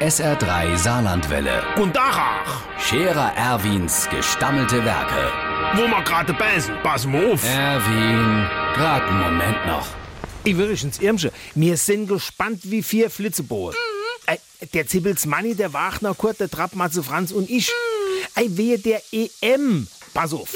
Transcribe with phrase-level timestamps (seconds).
[0.00, 1.62] SR3 Saarlandwelle.
[1.76, 5.32] Und Dachach, Scherer Erwins gestammelte Werke.
[5.74, 7.42] wo wir gerade beißen, pass mal auf.
[7.44, 9.86] Erwin, grad einen Moment noch.
[10.44, 11.32] Ich will euch ins Irmsche.
[11.56, 13.76] Wir sind gespannt wie vier Flitzebohlen.
[14.26, 14.38] Ey,
[14.72, 17.70] der Zibbels Manni, der Wagner, Kurt, der Trappmatze Franz und ich.
[18.36, 19.88] Ey, wehe der EM.
[20.14, 20.54] Pass auf.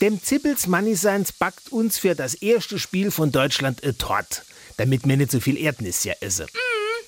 [0.00, 4.42] Dem Zibbels Manni seins backt uns für das erste Spiel von Deutschland a Tort.
[4.78, 6.46] Damit wir nicht so viel Erdnis ja essen.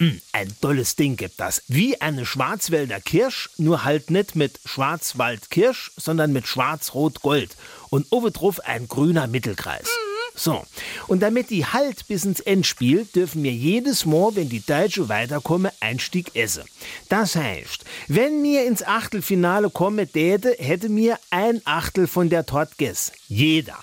[0.02, 1.62] Mm, ein tolles Ding gibt das.
[1.68, 7.56] Wie eine Schwarzwälder Kirsch, nur halt nicht mit Schwarzwaldkirsch, sondern mit Schwarz-Rot-Gold.
[7.88, 9.88] Und oben drauf ein grüner Mittelkreis.
[10.34, 10.64] So,
[11.06, 15.70] und damit die halt bis ins Endspiel, dürfen wir jedes Mal, wenn die Deutsche weiterkommen,
[15.78, 16.64] ein Stück essen.
[17.08, 22.76] Das heißt, wenn wir ins Achtelfinale kommen täte, hätte mir ein Achtel von der Tort
[22.76, 23.12] gegessen.
[23.28, 23.78] Jeder.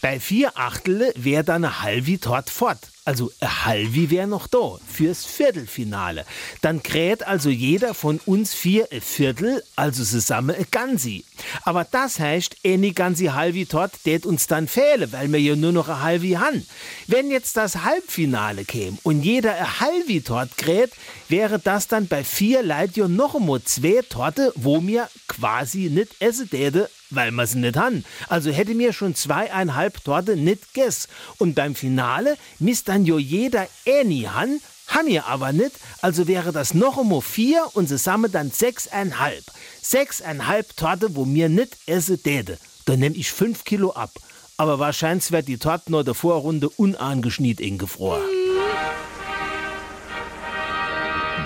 [0.00, 2.78] Bei vier Achtel wäre dann eine halbe Tort fort.
[3.06, 6.26] Also eine halbe wäre noch da fürs Viertelfinale.
[6.60, 11.24] Dann kräht also jeder von uns vier ein Viertel, also zusammen ein Ganzi.
[11.62, 15.70] Aber das heißt, eine ganze halbe Tort tät uns dann fehlen, weil wir ja nur
[15.70, 16.66] noch eine halbe haben.
[17.06, 20.90] Wenn jetzt das Halbfinale käme und jeder eine halbe Tort kräht,
[21.28, 26.20] wäre das dann bei vier Leuten ja noch einmal zwei Torte, wo mir quasi nicht
[26.20, 28.04] essen täte, weil wir sie nicht haben.
[28.28, 31.08] Also hätte mir schon zweieinhalb Torte nicht gegessen.
[31.38, 36.52] Und beim Finale misst dann jo jeder ähnlich han, haben wir aber nicht, also wäre
[36.52, 39.44] das noch einmal vier und zusammen dann sechseinhalb.
[39.82, 42.58] Sechseinhalb Torte, wo mir nicht essen täte.
[42.84, 44.12] Dann nehm ich fünf Kilo ab.
[44.58, 48.22] Aber wahrscheinlich wird die Torte nur der Vorrunde unangeschniet ingefroren.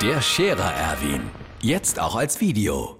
[0.01, 1.23] Der Scherer Erwin.
[1.61, 3.00] Jetzt auch als Video.